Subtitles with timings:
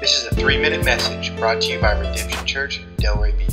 [0.00, 3.50] This is a three minute message brought to you by Redemption Church, Delray Beach.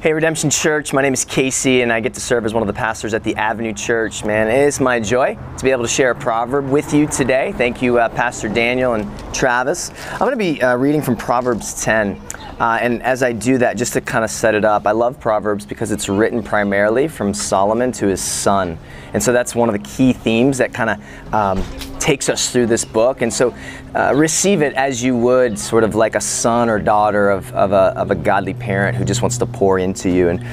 [0.00, 2.68] Hey, Redemption Church, my name is Casey, and I get to serve as one of
[2.68, 4.24] the pastors at the Avenue Church.
[4.24, 7.52] Man, it is my joy to be able to share a proverb with you today.
[7.58, 9.90] Thank you, uh, Pastor Daniel and Travis.
[10.12, 12.18] I'm going to be uh, reading from Proverbs 10.
[12.60, 15.18] Uh, and as I do that, just to kind of set it up, I love
[15.18, 18.78] Proverbs because it's written primarily from Solomon to his son.
[19.14, 22.66] And so that's one of the key themes that kind of um, takes us through
[22.66, 23.22] this book.
[23.22, 23.54] And so
[23.94, 27.72] uh, receive it as you would, sort of like a son or daughter of, of,
[27.72, 30.28] a, of a godly parent who just wants to pour into you.
[30.28, 30.46] And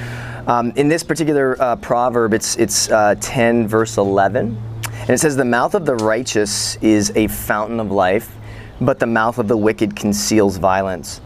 [0.48, 4.58] um, in this particular uh, proverb, it's, it's uh, 10, verse 11.
[5.02, 8.34] And it says, The mouth of the righteous is a fountain of life,
[8.80, 11.20] but the mouth of the wicked conceals violence.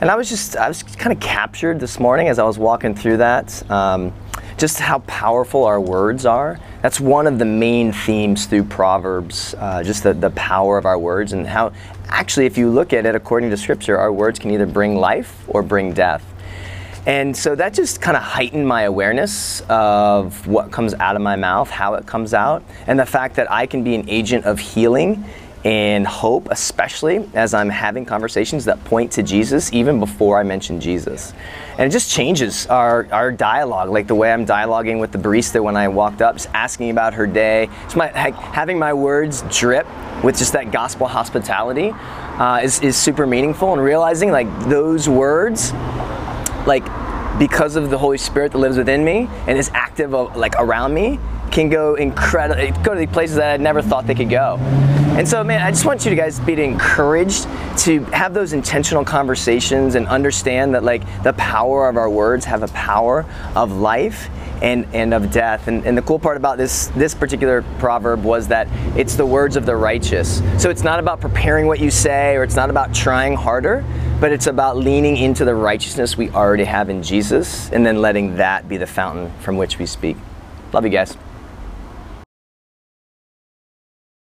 [0.00, 2.94] And I was just, I was kind of captured this morning as I was walking
[2.94, 3.70] through that.
[3.70, 4.12] Um,
[4.58, 6.60] just how powerful our words are.
[6.82, 10.98] That's one of the main themes through Proverbs, uh, just the, the power of our
[10.98, 11.72] words and how,
[12.08, 15.44] actually, if you look at it according to Scripture, our words can either bring life
[15.48, 16.24] or bring death.
[17.06, 21.36] And so that just kind of heightened my awareness of what comes out of my
[21.36, 24.58] mouth, how it comes out, and the fact that I can be an agent of
[24.58, 25.24] healing
[25.66, 30.78] and hope, especially as I'm having conversations that point to Jesus even before I mention
[30.78, 31.32] Jesus.
[31.72, 35.60] And it just changes our, our dialogue, like the way I'm dialoguing with the barista
[35.60, 37.68] when I walked up, just asking about her day.
[37.96, 39.88] My, having my words drip
[40.22, 45.72] with just that gospel hospitality uh, is, is super meaningful and realizing like those words,
[46.64, 46.84] like
[47.40, 50.94] because of the Holy Spirit that lives within me and is active uh, like around
[50.94, 51.18] me,
[51.50, 54.60] can go incredible, go to the places that I never thought they could go.
[55.16, 57.44] And so, man, I just want you to guys be encouraged
[57.78, 62.62] to have those intentional conversations and understand that like the power of our words have
[62.62, 64.28] a power of life
[64.60, 65.68] and, and of death.
[65.68, 69.56] And, and the cool part about this this particular proverb was that it's the words
[69.56, 70.42] of the righteous.
[70.58, 73.86] So it's not about preparing what you say or it's not about trying harder,
[74.20, 78.36] but it's about leaning into the righteousness we already have in Jesus and then letting
[78.36, 80.18] that be the fountain from which we speak.
[80.74, 81.16] Love you guys.